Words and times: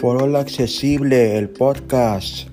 Foro 0.00 0.38
Accesible, 0.38 1.36
el 1.36 1.48
podcast. 1.48 2.48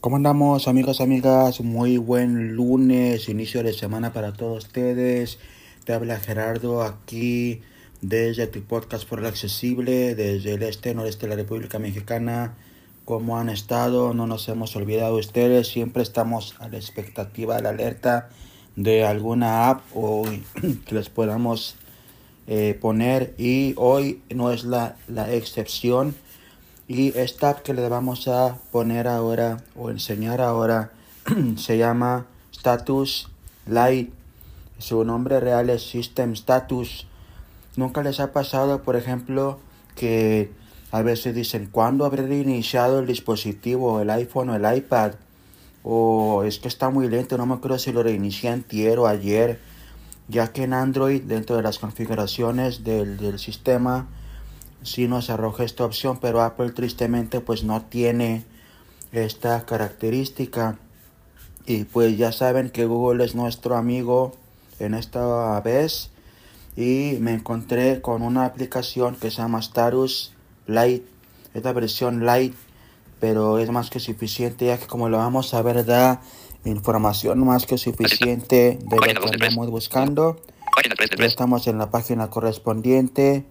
¿Cómo 0.00 0.14
andamos 0.14 0.68
amigos, 0.68 1.00
amigas? 1.00 1.60
Muy 1.60 1.96
buen 1.96 2.54
lunes, 2.54 3.28
inicio 3.28 3.64
de 3.64 3.72
semana 3.72 4.12
para 4.12 4.32
todos 4.32 4.66
ustedes. 4.66 5.40
Te 5.84 5.92
habla 5.92 6.20
Gerardo 6.20 6.84
aquí 6.84 7.62
desde 8.00 8.46
tu 8.46 8.62
podcast 8.62 9.08
Foro 9.08 9.26
Accesible, 9.26 10.14
desde 10.14 10.54
el 10.54 10.62
este, 10.62 10.94
noreste 10.94 11.26
de 11.26 11.30
la 11.30 11.42
República 11.42 11.80
Mexicana. 11.80 12.54
¿Cómo 13.04 13.38
han 13.38 13.48
estado? 13.48 14.14
No 14.14 14.28
nos 14.28 14.48
hemos 14.48 14.76
olvidado 14.76 15.14
de 15.14 15.20
ustedes. 15.20 15.66
Siempre 15.66 16.04
estamos 16.04 16.54
a 16.60 16.68
la 16.68 16.76
expectativa, 16.76 17.56
a 17.56 17.60
la 17.60 17.70
alerta 17.70 18.28
de 18.76 19.04
alguna 19.04 19.68
app 19.68 19.82
o 19.94 20.22
que 20.86 20.94
les 20.94 21.08
podamos 21.08 21.74
eh, 22.50 22.76
poner 22.78 23.32
y 23.38 23.72
hoy 23.76 24.22
no 24.28 24.50
es 24.50 24.64
la, 24.64 24.96
la 25.08 25.32
excepción. 25.32 26.14
Y 26.88 27.16
esta 27.16 27.54
que 27.54 27.72
le 27.72 27.88
vamos 27.88 28.28
a 28.28 28.58
poner 28.72 29.08
ahora 29.08 29.62
o 29.76 29.88
enseñar 29.88 30.42
ahora 30.42 30.90
se 31.56 31.78
llama 31.78 32.26
Status 32.52 33.30
Light 33.66 34.12
su 34.80 35.04
nombre 35.04 35.40
real 35.40 35.68
es 35.70 35.88
System 35.88 36.32
Status. 36.32 37.06
Nunca 37.76 38.02
les 38.02 38.18
ha 38.18 38.32
pasado 38.32 38.82
por 38.82 38.96
ejemplo 38.96 39.60
que 39.94 40.50
a 40.90 41.02
veces 41.02 41.34
dicen 41.34 41.68
¿cuándo 41.70 42.04
habré 42.04 42.26
reiniciado 42.26 42.98
el 42.98 43.06
dispositivo 43.06 44.00
el 44.00 44.10
iPhone 44.10 44.50
o 44.50 44.56
el 44.56 44.76
iPad? 44.76 45.12
o 45.82 46.44
es 46.44 46.58
que 46.58 46.68
está 46.68 46.90
muy 46.90 47.08
lento, 47.08 47.38
no 47.38 47.46
me 47.46 47.54
acuerdo 47.54 47.78
si 47.78 47.92
lo 47.92 48.02
reinicié 48.02 48.50
antier 48.50 48.98
ayer, 48.98 49.58
ya 50.30 50.52
que 50.52 50.62
en 50.62 50.72
Android, 50.72 51.22
dentro 51.22 51.56
de 51.56 51.62
las 51.62 51.78
configuraciones 51.78 52.84
del, 52.84 53.38
sistema, 53.38 54.08
sí 54.82 55.08
nos 55.08 55.28
arroja 55.28 55.64
esta 55.64 55.84
opción, 55.84 56.18
pero 56.20 56.42
Apple 56.42 56.70
tristemente 56.70 57.40
pues 57.40 57.64
no 57.64 57.82
tiene 57.82 58.44
esta 59.12 59.66
característica. 59.66 60.78
Y 61.66 61.84
pues 61.84 62.16
ya 62.16 62.32
saben 62.32 62.70
que 62.70 62.86
Google 62.86 63.24
es 63.24 63.34
nuestro 63.34 63.76
amigo 63.76 64.32
en 64.78 64.94
esta 64.94 65.60
vez. 65.60 66.10
Y 66.76 67.18
me 67.20 67.34
encontré 67.34 68.00
con 68.00 68.22
una 68.22 68.46
aplicación 68.46 69.16
que 69.16 69.30
se 69.30 69.38
llama 69.38 69.58
Status 69.58 70.32
Lite. 70.66 71.06
Esta 71.52 71.72
versión 71.72 72.24
Lite 72.24 72.56
pero 73.20 73.58
es 73.58 73.70
más 73.70 73.90
que 73.90 74.00
suficiente 74.00 74.66
ya 74.66 74.78
que 74.78 74.86
como 74.86 75.08
lo 75.08 75.18
vamos 75.18 75.54
a 75.54 75.62
ver 75.62 75.84
da 75.84 76.22
información 76.64 77.44
más 77.44 77.66
que 77.66 77.78
suficiente 77.78 78.78
de 78.80 78.96
lo 78.96 79.02
que 79.02 79.36
estamos 79.36 79.70
buscando. 79.70 80.40
Ya 81.18 81.26
estamos 81.26 81.66
en 81.66 81.78
la 81.78 81.90
página 81.90 82.30
correspondiente. 82.30 83.44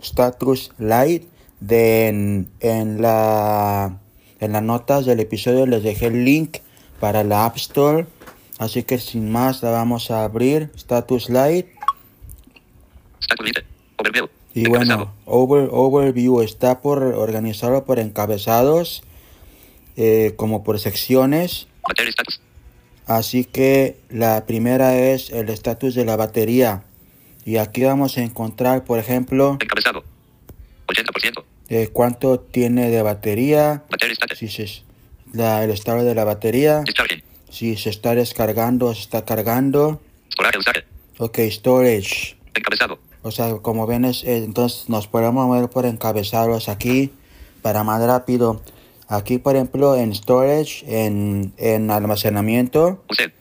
Status 0.00 0.72
Light. 0.78 1.24
De 1.60 2.08
en, 2.08 2.50
en, 2.60 3.02
la 3.02 3.98
en 4.38 4.52
las 4.52 4.62
notas 4.62 5.04
del 5.04 5.20
episodio 5.20 5.66
les 5.66 5.82
dejé 5.82 6.06
el 6.06 6.24
link 6.24 6.58
para 7.00 7.22
la 7.22 7.44
App 7.44 7.56
Store. 7.56 8.06
Así 8.58 8.82
que 8.82 8.98
sin 8.98 9.30
más 9.30 9.62
la 9.62 9.70
vamos 9.70 10.10
a 10.10 10.24
abrir. 10.24 10.70
Status 10.74 11.28
Light. 11.28 11.66
Y 14.52 14.68
bueno, 14.68 15.12
over, 15.26 15.68
Overview 15.70 16.40
está 16.40 16.80
por 16.80 17.02
organizado 17.02 17.84
por 17.84 17.98
encabezados, 17.98 19.02
eh, 19.96 20.34
como 20.36 20.64
por 20.64 20.78
secciones. 20.80 21.68
Así 23.06 23.44
que 23.44 23.96
la 24.08 24.46
primera 24.46 24.96
es 24.96 25.30
el 25.30 25.48
estatus 25.48 25.94
de 25.94 26.04
la 26.04 26.16
batería. 26.16 26.84
Y 27.44 27.56
aquí 27.56 27.82
vamos 27.82 28.16
a 28.18 28.22
encontrar, 28.22 28.84
por 28.84 28.98
ejemplo, 28.98 29.58
Encabezado. 29.60 30.04
80%. 30.86 31.44
eh, 31.68 31.88
cuánto 31.92 32.38
tiene 32.40 32.90
de 32.90 33.02
batería, 33.02 33.84
si 34.36 34.48
se, 34.48 34.82
la, 35.32 35.64
el 35.64 35.70
estado 35.70 36.04
de 36.04 36.14
la 36.14 36.24
batería, 36.24 36.84
si 37.50 37.76
se 37.76 37.90
está 37.90 38.14
descargando, 38.14 38.94
se 38.94 39.00
está 39.00 39.24
cargando. 39.24 40.00
Storage 40.32 40.58
usar. 40.58 40.84
Ok, 41.18 41.38
storage. 41.50 42.36
Encabezado. 42.54 42.98
O 43.22 43.30
sea, 43.30 43.56
como 43.56 43.86
ven, 43.86 44.04
es, 44.04 44.24
eh, 44.24 44.38
entonces 44.38 44.88
nos 44.88 45.06
podemos 45.08 45.46
mover 45.46 45.68
por 45.68 45.84
encabezados 45.86 46.68
aquí 46.68 47.10
para 47.62 47.84
más 47.84 48.00
rápido. 48.02 48.62
Aquí, 49.12 49.38
por 49.38 49.56
ejemplo, 49.56 49.96
en 49.96 50.14
storage, 50.14 50.84
en, 50.86 51.52
en 51.56 51.90
almacenamiento, 51.90 53.02
Usted. 53.10 53.32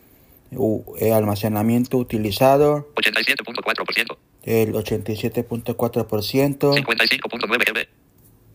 eh, 0.99 1.11
almacenamiento 1.13 1.97
utilizado, 1.97 2.87
87.4%. 2.95 4.17
el 4.45 4.73
87.4%, 4.73 6.57
55.9 6.73 7.57
GB. 7.71 7.87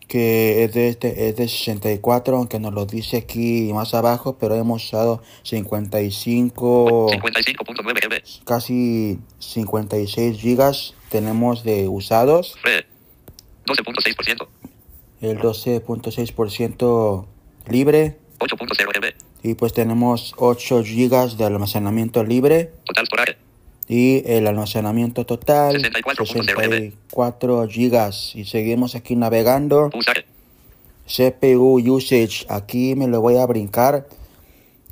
que 0.09 0.65
es 0.65 0.73
de, 0.73 0.89
este, 0.89 1.29
es 1.29 1.37
de 1.37 1.47
64, 1.47 2.35
aunque 2.35 2.59
nos 2.59 2.73
lo 2.73 2.85
dice 2.85 3.15
aquí 3.15 3.71
más 3.73 3.93
abajo, 3.93 4.37
pero 4.37 4.55
hemos 4.55 4.83
usado 4.83 5.23
55, 5.43 7.07
55.9 7.11 8.09
GB. 8.09 8.43
casi 8.43 9.19
56 9.39 10.37
gigas 10.37 10.95
tenemos 11.09 11.63
de 11.63 11.87
usados. 11.87 12.57
Red. 12.61 12.83
12.6%. 13.67 14.47
el 15.21 15.39
12.6% 15.39 17.25
libre 17.67 18.17
8.0 18.39 18.99
GB. 18.99 19.13
y 19.43 19.53
pues 19.55 19.73
tenemos 19.73 20.33
8 20.37 20.83
GB 20.83 21.37
de 21.37 21.45
almacenamiento 21.45 22.23
libre 22.23 22.71
Total 22.85 23.05
storage. 23.05 23.37
y 23.87 24.23
el 24.29 24.47
almacenamiento 24.47 25.25
total 25.25 25.77
64.0 25.81 26.25
64 26.27 27.67
GB 27.67 28.11
y 28.35 28.45
seguimos 28.45 28.95
aquí 28.95 29.15
navegando 29.15 29.89
Usar. 29.93 30.25
CPU 31.07 31.79
usage 31.93 32.45
aquí 32.49 32.95
me 32.95 33.07
lo 33.07 33.21
voy 33.21 33.37
a 33.37 33.45
brincar 33.45 34.07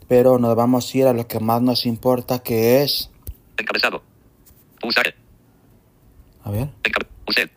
pero 0.08 0.38
nos 0.40 0.56
vamos 0.56 0.94
a 0.94 0.98
ir 0.98 1.08
a 1.08 1.14
lo 1.14 1.28
que 1.28 1.40
más 1.40 1.62
nos 1.62 1.86
importa 1.86 2.40
que 2.40 2.82
es 2.84 3.10
Encabezado. 3.58 4.02
Usar. 4.84 5.14
a 6.44 6.52
ver 6.52 6.70
usted. 7.28 7.50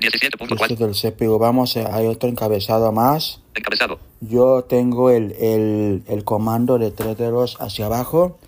Este 0.00 0.18
17.4. 0.30 0.76
del 0.76 0.94
CPU 0.94 1.38
vamos 1.38 1.76
a- 1.76 1.94
hay 1.94 2.06
otro 2.06 2.28
encabezado 2.28 2.92
más 2.92 3.40
Encabezado. 3.54 3.98
yo 4.20 4.64
tengo 4.64 5.10
el, 5.10 5.32
el, 5.40 6.02
el 6.06 6.24
comando 6.24 6.78
de 6.78 6.90
tres 6.90 7.16
dedos 7.16 7.56
hacia 7.60 7.86
abajo 7.86 8.38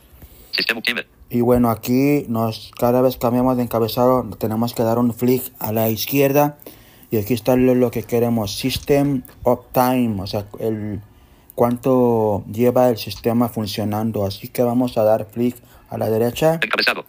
Sistema 0.52 0.78
Uptime. 0.80 1.06
Y 1.30 1.40
bueno, 1.42 1.70
aquí 1.70 2.24
nos 2.28 2.70
cada 2.78 3.00
vez 3.02 3.16
cambiamos 3.18 3.56
de 3.58 3.62
encabezado, 3.62 4.24
tenemos 4.38 4.72
que 4.74 4.82
dar 4.82 4.98
un 4.98 5.12
flick 5.12 5.42
a 5.58 5.72
la 5.72 5.88
izquierda 5.90 6.58
y 7.10 7.18
aquí 7.18 7.34
está 7.34 7.54
lo, 7.56 7.74
lo 7.74 7.90
que 7.90 8.02
queremos, 8.02 8.54
System 8.56 9.22
Uptime, 9.44 10.20
o 10.22 10.26
sea, 10.26 10.46
el 10.58 11.00
cuánto 11.54 12.44
lleva 12.52 12.88
el 12.88 12.96
sistema 12.98 13.48
funcionando. 13.48 14.24
Así 14.26 14.48
que 14.48 14.62
vamos 14.62 14.96
a 14.98 15.04
dar 15.04 15.26
flick 15.30 15.56
a 15.90 15.96
la 15.98 16.08
derecha, 16.10 16.58
Encabezado. 16.62 17.04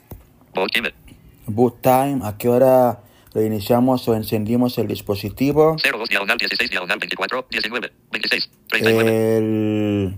Boot 1.48 1.82
Time, 1.82 2.20
a 2.24 2.38
qué 2.38 2.50
hora 2.50 3.00
reiniciamos 3.34 4.08
o 4.08 4.16
encendimos 4.16 4.78
el 4.78 4.88
dispositivo. 4.88 5.76
02 5.84 6.10
diagonal 6.10 6.38
16 6.38 6.70
diagonal 6.70 7.00
24 7.00 7.48
19 7.50 7.92
26 8.12 8.50
39. 8.70 9.38
El, 9.38 10.18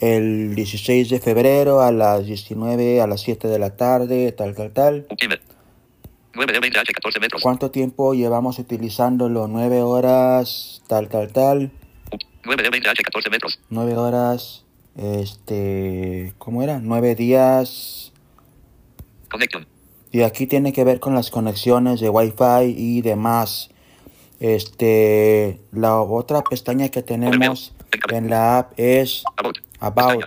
el 0.00 0.54
16 0.54 1.08
de 1.08 1.20
febrero 1.20 1.80
a 1.80 1.92
las 1.92 2.26
19, 2.26 3.00
a 3.00 3.06
las 3.06 3.22
7 3.22 3.48
de 3.48 3.58
la 3.58 3.76
tarde, 3.76 4.32
tal, 4.32 4.54
tal, 4.54 4.72
tal. 4.72 5.06
9 6.36 6.52
de 6.52 6.60
20 6.60 6.78
H 6.78 6.92
14 6.92 7.20
metros. 7.20 7.42
¿Cuánto 7.42 7.70
tiempo 7.70 8.14
llevamos 8.14 8.58
utilizándolo? 8.58 9.48
Nueve 9.48 9.80
horas, 9.82 10.82
tal, 10.86 11.08
tal, 11.08 11.32
tal. 11.32 11.72
9 12.44 12.62
de 12.62 12.70
20 12.70 12.88
H 12.90 13.02
14 13.02 13.30
metros. 13.30 13.60
Nueve 13.70 13.96
horas, 13.96 14.64
este, 14.96 16.34
¿cómo 16.36 16.62
era? 16.62 16.78
Nueve 16.78 17.14
días. 17.14 18.12
Connection. 19.30 19.66
Y 20.16 20.22
aquí 20.22 20.46
tiene 20.46 20.72
que 20.72 20.82
ver 20.82 20.98
con 20.98 21.14
las 21.14 21.30
conexiones 21.30 22.00
de 22.00 22.08
Wi-Fi 22.08 22.74
y 22.74 23.02
demás. 23.02 23.68
Este, 24.40 25.60
la 25.72 26.00
otra 26.00 26.42
pestaña 26.42 26.88
que 26.88 27.02
tenemos 27.02 27.74
en 28.10 28.30
la 28.30 28.56
app 28.56 28.72
es 28.78 29.24
About. 29.78 30.24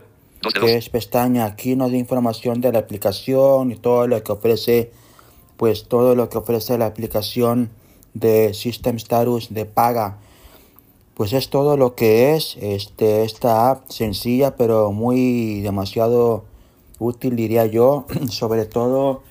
Que 0.61 0.77
es 0.77 0.89
pestaña. 0.89 1.45
Aquí 1.45 1.75
nos 1.75 1.89
da 1.89 1.97
información 1.97 2.61
de 2.61 2.71
la 2.71 2.77
aplicación 2.77 3.71
y 3.71 3.77
todo 3.77 4.05
lo 4.05 4.23
que 4.23 4.31
ofrece, 4.31 4.91
pues 5.57 5.85
todo 5.85 6.13
lo 6.13 6.29
que 6.29 6.37
ofrece 6.37 6.77
la 6.77 6.85
aplicación 6.85 7.71
de 8.13 8.53
System 8.53 8.97
Status 8.97 9.51
de 9.51 9.65
paga. 9.65 10.19
Pues 11.15 11.33
es 11.33 11.49
todo 11.49 11.77
lo 11.77 11.95
que 11.95 12.35
es 12.35 12.57
este, 12.61 13.23
esta 13.23 13.71
app 13.71 13.89
sencilla, 13.89 14.55
pero 14.55 14.91
muy 14.91 15.61
demasiado 15.61 16.45
útil, 16.99 17.35
diría 17.35 17.65
yo. 17.65 18.05
Sobre 18.29 18.65
todo 18.65 19.27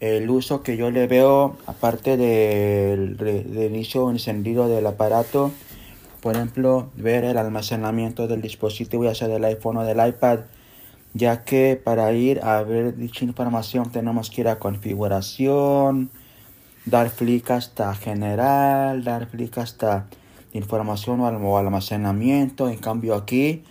el 0.00 0.30
uso 0.30 0.62
que 0.62 0.76
yo 0.76 0.90
le 0.90 1.06
veo, 1.06 1.56
aparte 1.66 2.16
del 2.16 3.16
inicio 3.72 4.10
encendido 4.10 4.68
del 4.68 4.86
aparato, 4.86 5.50
por 6.20 6.36
ejemplo, 6.36 6.90
ver 6.96 7.24
el 7.24 7.38
almacenamiento 7.38 8.28
del 8.28 8.42
dispositivo, 8.42 9.04
ya 9.04 9.14
sea 9.14 9.28
del 9.28 9.44
iPhone 9.44 9.78
o 9.78 9.84
del 9.84 10.06
iPad, 10.06 10.40
ya 11.14 11.44
que 11.44 11.80
para 11.82 12.12
ir 12.12 12.40
a 12.42 12.62
ver 12.62 12.96
dicha 12.96 13.24
información 13.24 13.90
tenemos 13.90 14.30
que 14.30 14.42
ir 14.42 14.48
a 14.48 14.58
configuración, 14.58 16.10
dar 16.84 17.10
clic 17.10 17.50
hasta 17.50 17.94
general, 17.94 19.04
dar 19.04 19.28
clic 19.28 19.58
hasta 19.58 20.06
información 20.52 21.20
o 21.20 21.58
almacenamiento. 21.58 22.68
En 22.68 22.78
cambio 22.78 23.14
aquí 23.14 23.64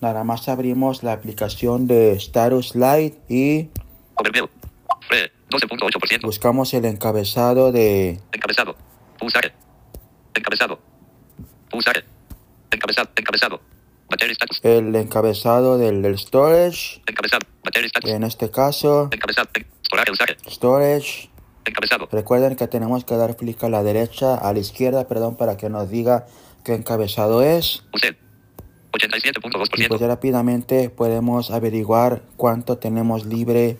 nada 0.00 0.24
más 0.24 0.48
abrimos 0.48 1.02
la 1.02 1.12
aplicación 1.12 1.86
de 1.86 2.12
Status 2.12 2.74
Lite 2.74 3.18
y. 3.28 3.68
Fre, 5.58 5.68
12.8%. 5.68 6.22
buscamos 6.22 6.72
el 6.74 6.84
encabezado 6.84 7.72
de 7.72 8.18
Encabezado. 8.32 8.76
Pulsar. 9.18 9.52
Encabezado. 10.34 10.78
Pulsar. 11.70 12.04
Encabezado. 12.70 13.10
Encabezado. 13.16 13.60
Battery 14.10 14.32
status. 14.32 14.60
el 14.62 14.94
encabezado 14.94 15.78
del, 15.78 16.02
del 16.02 16.18
storage. 16.18 17.02
Encabezado. 17.06 17.46
Battery 17.64 17.86
status. 17.86 18.10
En 18.10 18.24
este 18.24 18.50
caso, 18.50 19.08
Encabezado. 19.12 19.48
Usar. 20.10 20.36
storage. 20.50 21.30
Encabezado. 21.64 22.08
Recuerden 22.10 22.56
que 22.56 22.66
tenemos 22.66 23.04
que 23.04 23.14
dar 23.14 23.36
clic 23.36 23.62
a 23.62 23.68
la 23.68 23.82
derecha, 23.82 24.34
a 24.34 24.52
la 24.52 24.58
izquierda, 24.58 25.06
perdón, 25.06 25.36
para 25.36 25.56
que 25.56 25.68
nos 25.68 25.90
diga 25.90 26.26
qué 26.64 26.74
encabezado 26.74 27.42
es. 27.42 27.84
Usted. 27.92 28.16
Y 28.94 28.98
87.2%. 28.98 29.88
pues 29.88 30.00
ya 30.00 30.08
rápidamente 30.08 30.90
podemos 30.90 31.50
averiguar 31.50 32.22
cuánto 32.36 32.78
tenemos 32.78 33.24
libre 33.24 33.78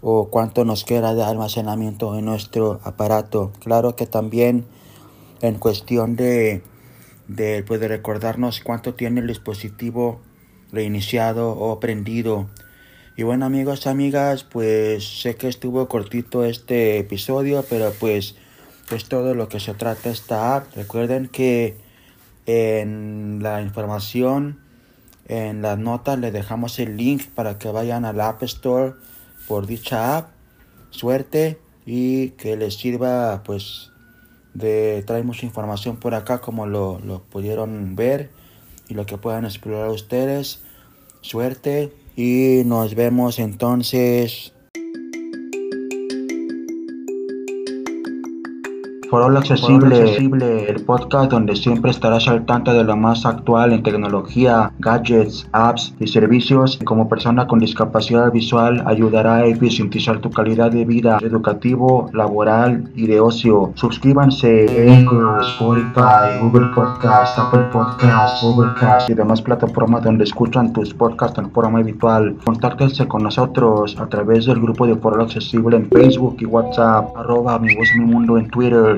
o 0.00 0.28
cuánto 0.28 0.64
nos 0.64 0.84
queda 0.84 1.14
de 1.14 1.24
almacenamiento 1.24 2.16
en 2.16 2.24
nuestro 2.24 2.80
aparato. 2.84 3.52
Claro 3.60 3.96
que 3.96 4.06
también 4.06 4.66
en 5.40 5.56
cuestión 5.56 6.16
de, 6.16 6.62
de, 7.26 7.64
pues, 7.66 7.80
recordarnos 7.80 8.60
cuánto 8.60 8.94
tiene 8.94 9.20
el 9.20 9.26
dispositivo 9.26 10.20
reiniciado 10.72 11.50
o 11.50 11.80
prendido. 11.80 12.48
Y 13.16 13.24
bueno 13.24 13.46
amigos, 13.46 13.86
amigas, 13.88 14.44
pues 14.44 15.22
sé 15.22 15.34
que 15.34 15.48
estuvo 15.48 15.88
cortito 15.88 16.44
este 16.44 16.98
episodio, 16.98 17.64
pero 17.68 17.92
pues 17.98 18.36
es 18.92 19.04
todo 19.06 19.34
lo 19.34 19.48
que 19.48 19.58
se 19.58 19.74
trata 19.74 20.10
esta 20.10 20.54
app. 20.54 20.76
Recuerden 20.76 21.26
que 21.26 21.76
en 22.46 23.42
la 23.42 23.60
información, 23.60 24.60
en 25.26 25.62
las 25.62 25.78
notas 25.78 26.18
les 26.18 26.32
dejamos 26.32 26.78
el 26.78 26.96
link 26.96 27.26
para 27.34 27.58
que 27.58 27.68
vayan 27.70 28.04
al 28.04 28.20
App 28.20 28.42
Store 28.44 28.94
por 29.48 29.66
dicha 29.66 30.18
app. 30.18 30.30
Suerte 30.90 31.58
y 31.86 32.30
que 32.30 32.56
les 32.56 32.74
sirva 32.74 33.42
pues 33.44 33.90
de 34.54 35.02
traer 35.06 35.24
mucha 35.24 35.46
información 35.46 35.96
por 35.96 36.14
acá 36.14 36.40
como 36.40 36.66
lo, 36.66 36.98
lo 37.00 37.22
pudieron 37.22 37.96
ver 37.96 38.30
y 38.88 38.94
lo 38.94 39.06
que 39.06 39.18
puedan 39.18 39.44
explorar 39.44 39.88
ustedes. 39.88 40.60
Suerte 41.22 41.92
y 42.16 42.62
nos 42.64 42.94
vemos 42.94 43.38
entonces. 43.38 44.52
Foro 49.10 49.38
Accesible, 49.38 50.68
el 50.68 50.84
podcast 50.84 51.30
donde 51.30 51.56
siempre 51.56 51.90
estarás 51.90 52.28
al 52.28 52.44
tanto 52.44 52.74
de 52.74 52.84
lo 52.84 52.94
más 52.94 53.24
actual 53.24 53.72
en 53.72 53.82
tecnología, 53.82 54.70
gadgets, 54.80 55.48
apps 55.52 55.94
y 55.98 56.06
servicios. 56.08 56.78
Como 56.84 57.08
persona 57.08 57.46
con 57.46 57.58
discapacidad 57.58 58.30
visual, 58.30 58.82
ayudará 58.86 59.36
a 59.36 59.46
eficientizar 59.46 60.20
tu 60.20 60.30
calidad 60.30 60.70
de 60.72 60.84
vida 60.84 61.18
educativo, 61.22 62.10
laboral 62.12 62.90
y 62.94 63.06
de 63.06 63.18
ocio. 63.18 63.72
Suscríbanse 63.76 64.66
en 64.66 65.08
Spotify, 65.40 66.38
Google 66.42 66.66
Podcast, 66.74 67.38
Apple 67.38 67.64
Podcast, 67.72 68.42
Google 68.42 68.72
Cast 68.78 69.08
y 69.08 69.14
demás 69.14 69.40
plataformas 69.40 70.04
donde 70.04 70.24
escuchan 70.24 70.74
tus 70.74 70.92
podcasts 70.92 71.38
en 71.38 71.50
forma 71.50 71.78
habitual. 71.78 72.36
Contáctense 72.44 73.08
con 73.08 73.22
nosotros 73.22 73.96
a 73.98 74.06
través 74.06 74.44
del 74.44 74.60
grupo 74.60 74.86
de 74.86 74.96
Foro 74.96 75.22
Accesible 75.22 75.78
en 75.78 75.88
Facebook 75.88 76.36
y 76.40 76.44
WhatsApp, 76.44 77.16
arroba 77.16 77.58
mi 77.58 77.74
voz 77.74 77.88
mi 77.96 78.04
mundo 78.04 78.36
en 78.36 78.48
Twitter, 78.50 78.97